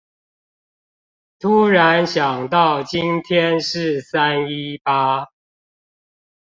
[1.37, 5.27] 突然想到今天是三一八